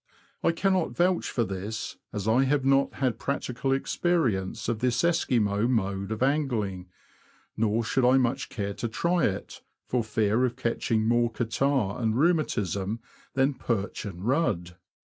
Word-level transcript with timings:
I 0.43 0.51
cannot 0.51 0.95
vouch 0.97 1.29
for 1.29 1.43
this, 1.43 1.97
as 2.11 2.27
I 2.27 2.45
have 2.45 2.65
not 2.65 2.93
had 2.95 3.19
practical 3.19 3.71
experience 3.71 4.67
of 4.67 4.79
this 4.79 5.03
Esquimaux 5.03 5.67
mode 5.67 6.11
of 6.11 6.23
angling; 6.23 6.87
nor 7.55 7.83
should 7.83 8.03
I 8.03 8.17
much 8.17 8.49
care 8.49 8.73
to 8.73 8.87
try 8.87 9.25
it, 9.25 9.61
for 9.85 10.03
fear 10.03 10.43
of 10.43 10.55
catching 10.55 11.05
more 11.05 11.31
catarrh 11.31 12.01
and 12.01 12.17
rheumatism 12.17 12.99
than 13.35 13.53
perch 13.53 14.03
and 14.03 14.23
rudd. 14.25 14.75